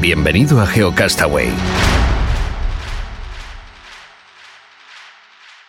[0.00, 1.50] Bienvenido a GeoCastaway.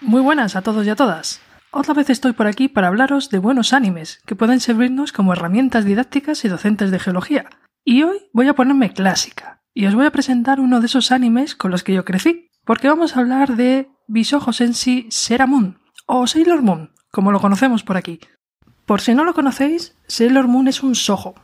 [0.00, 1.40] Muy buenas a todos y a todas.
[1.70, 5.84] Otra vez estoy por aquí para hablaros de buenos animes que pueden servirnos como herramientas
[5.84, 7.46] didácticas y docentes de geología.
[7.84, 11.54] Y hoy voy a ponerme clásica y os voy a presentar uno de esos animes
[11.54, 16.62] con los que yo crecí, porque vamos a hablar de Bishojo Senshi Seramun o Sailor
[16.62, 18.18] Moon, como lo conocemos por aquí.
[18.86, 21.36] Por si no lo conocéis, Sailor Moon es un sojo,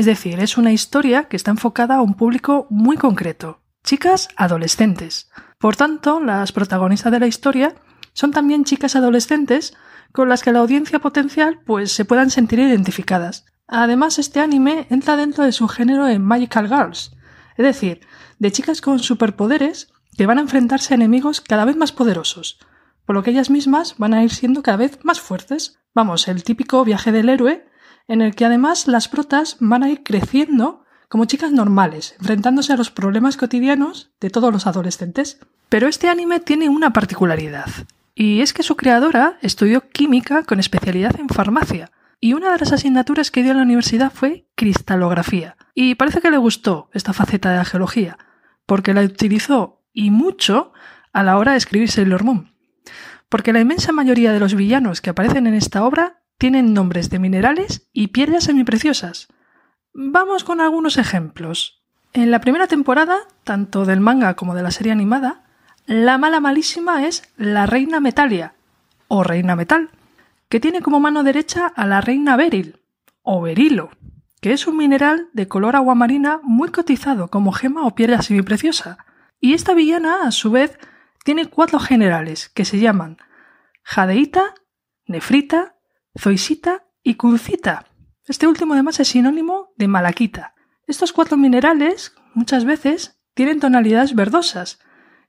[0.00, 5.28] es decir, es una historia que está enfocada a un público muy concreto, chicas adolescentes.
[5.58, 7.74] Por tanto, las protagonistas de la historia
[8.14, 9.76] son también chicas adolescentes
[10.12, 13.44] con las que la audiencia potencial pues se puedan sentir identificadas.
[13.68, 17.14] Además, este anime entra dentro de su género en Magical Girls,
[17.58, 18.00] es decir,
[18.38, 22.58] de chicas con superpoderes que van a enfrentarse a enemigos cada vez más poderosos,
[23.04, 25.78] por lo que ellas mismas van a ir siendo cada vez más fuertes.
[25.94, 27.69] Vamos, el típico viaje del héroe
[28.10, 32.76] en el que además las protas van a ir creciendo como chicas normales, enfrentándose a
[32.76, 35.38] los problemas cotidianos de todos los adolescentes.
[35.68, 37.70] Pero este anime tiene una particularidad,
[38.16, 42.72] y es que su creadora estudió química con especialidad en farmacia, y una de las
[42.72, 45.56] asignaturas que dio en la universidad fue cristalografía.
[45.72, 48.18] Y parece que le gustó esta faceta de la geología,
[48.66, 50.72] porque la utilizó y mucho
[51.12, 52.52] a la hora de escribir Sailor Moon.
[53.28, 57.18] Porque la inmensa mayoría de los villanos que aparecen en esta obra tienen nombres de
[57.18, 59.28] minerales y piedras semipreciosas.
[59.92, 61.82] Vamos con algunos ejemplos.
[62.14, 65.44] En la primera temporada, tanto del manga como de la serie animada,
[65.84, 68.54] la mala malísima es la reina Metalia,
[69.06, 69.90] o reina metal,
[70.48, 72.80] que tiene como mano derecha a la reina Beril,
[73.20, 73.90] o berilo,
[74.40, 78.96] que es un mineral de color aguamarina muy cotizado como gema o piedra semipreciosa.
[79.40, 80.78] Y esta villana, a su vez,
[81.22, 83.18] tiene cuatro generales que se llaman
[83.82, 84.54] jadeíta,
[85.04, 85.74] nefrita,
[86.18, 87.86] zoisita y cuncita.
[88.26, 90.54] Este último además es sinónimo de malaquita.
[90.86, 94.80] Estos cuatro minerales muchas veces tienen tonalidades verdosas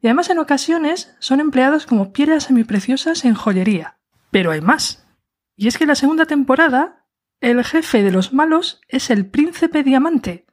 [0.02, 4.00] y además en ocasiones son empleados como piedras semipreciosas en joyería.
[4.32, 5.08] Pero hay más.
[5.56, 7.06] Y es que en la segunda temporada
[7.40, 10.46] el jefe de los malos es el príncipe diamante,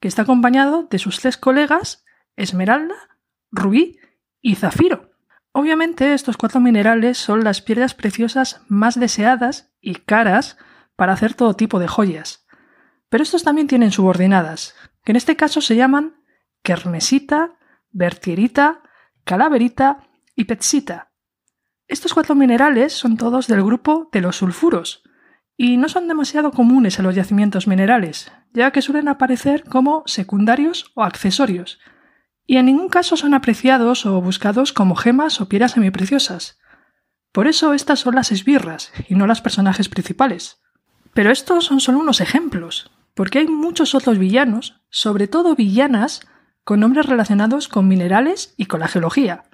[0.00, 2.04] que está acompañado de sus tres colegas
[2.36, 2.96] Esmeralda,
[3.50, 3.98] Rubí
[4.40, 5.11] y Zafiro.
[5.52, 10.56] Obviamente estos cuatro minerales son las piedras preciosas más deseadas y caras
[10.96, 12.46] para hacer todo tipo de joyas.
[13.10, 14.74] Pero estos también tienen subordinadas,
[15.04, 16.16] que en este caso se llaman
[16.62, 17.58] kernesita,
[17.90, 18.82] vertierita,
[19.24, 21.12] calaverita y petsita.
[21.86, 25.02] Estos cuatro minerales son todos del grupo de los sulfuros,
[25.56, 30.90] y no son demasiado comunes en los yacimientos minerales, ya que suelen aparecer como secundarios
[30.94, 31.78] o accesorios,
[32.46, 36.58] y en ningún caso son apreciados o buscados como gemas o piedras semipreciosas.
[37.32, 40.60] Por eso estas son las esbirras y no las personajes principales.
[41.14, 46.20] Pero estos son solo unos ejemplos, porque hay muchos otros villanos, sobre todo villanas,
[46.64, 49.44] con nombres relacionados con minerales y con la geología.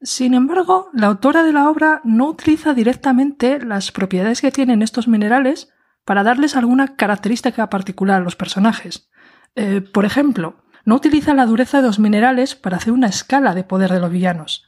[0.00, 5.08] Sin embargo, la autora de la obra no utiliza directamente las propiedades que tienen estos
[5.08, 5.70] minerales
[6.04, 9.10] para darles alguna característica particular a los personajes.
[9.56, 13.62] Eh, por ejemplo, no utiliza la dureza de los minerales para hacer una escala de
[13.62, 14.64] poder de los villanos.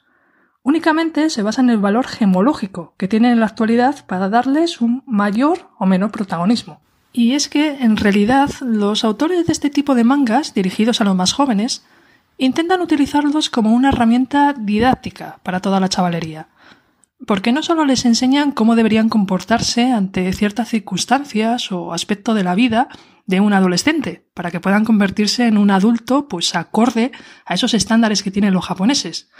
[0.62, 5.02] Únicamente se basa en el valor gemológico que tienen en la actualidad para darles un
[5.06, 6.82] mayor o menor protagonismo.
[7.10, 11.16] Y es que, en realidad, los autores de este tipo de mangas, dirigidos a los
[11.16, 11.86] más jóvenes,
[12.36, 16.48] intentan utilizarlos como una herramienta didáctica para toda la chavalería.
[17.26, 22.54] Porque no solo les enseñan cómo deberían comportarse ante ciertas circunstancias o aspecto de la
[22.54, 22.88] vida
[23.26, 27.12] de un adolescente, para que puedan convertirse en un adulto pues acorde
[27.44, 29.30] a esos estándares que tienen los japoneses,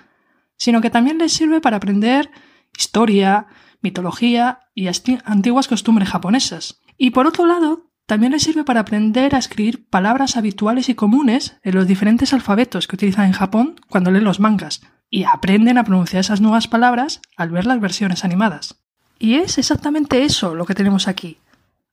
[0.56, 2.30] sino que también les sirve para aprender
[2.76, 3.46] historia,
[3.80, 4.88] mitología y
[5.24, 6.80] antiguas costumbres japonesas.
[6.96, 11.58] Y por otro lado, también les sirve para aprender a escribir palabras habituales y comunes
[11.62, 15.84] en los diferentes alfabetos que utilizan en Japón cuando leen los mangas, y aprenden a
[15.84, 18.76] pronunciar esas nuevas palabras al ver las versiones animadas.
[19.18, 21.38] Y es exactamente eso lo que tenemos aquí,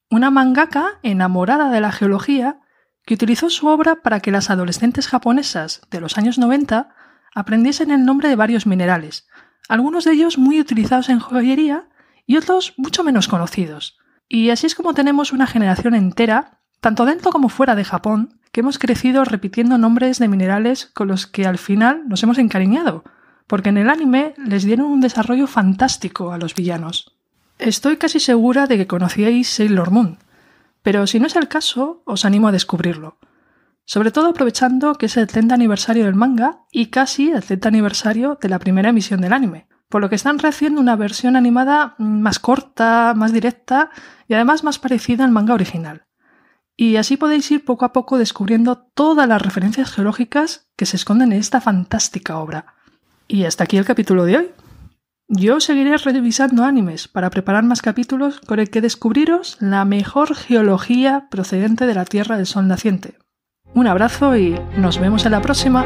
[0.09, 2.59] una mangaka enamorada de la geología
[3.05, 6.89] que utilizó su obra para que las adolescentes japonesas de los años 90
[7.33, 9.27] aprendiesen el nombre de varios minerales,
[9.67, 11.89] algunos de ellos muy utilizados en joyería
[12.25, 13.97] y otros mucho menos conocidos.
[14.29, 18.79] Y así es como tenemos una generación entera, tanto dentro como fuera de Japón, hemos
[18.79, 23.03] crecido repitiendo nombres de minerales con los que al final nos hemos encariñado,
[23.47, 27.17] porque en el anime les dieron un desarrollo fantástico a los villanos.
[27.59, 30.19] Estoy casi segura de que conocíais Sailor Moon,
[30.83, 33.17] pero si no es el caso, os animo a descubrirlo.
[33.85, 38.37] Sobre todo aprovechando que es el 30 aniversario del manga y casi el 30 aniversario
[38.41, 42.39] de la primera emisión del anime, por lo que están rehaciendo una versión animada más
[42.39, 43.89] corta, más directa
[44.27, 46.06] y además más parecida al manga original.
[46.79, 51.33] Y así podéis ir poco a poco descubriendo todas las referencias geológicas que se esconden
[51.33, 52.75] en esta fantástica obra.
[53.27, 54.51] Y hasta aquí el capítulo de hoy.
[55.27, 61.27] Yo seguiré revisando animes para preparar más capítulos con el que descubriros la mejor geología
[61.29, 63.17] procedente de la Tierra del Sol naciente.
[63.73, 65.85] Un abrazo y nos vemos en la próxima.